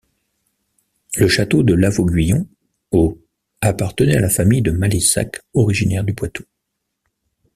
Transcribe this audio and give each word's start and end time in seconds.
Le 1.15 1.27
château 1.27 1.61
de 1.61 1.75
Lavauguyon 1.75 2.47
au 2.89 3.19
appartenait 3.61 4.17
à 4.17 4.21
la 4.21 4.31
famille 4.31 4.63
de 4.63 4.71
Malessac 4.71 5.43
originaire 5.53 6.03
du 6.03 6.15
Poitou. 6.15 6.43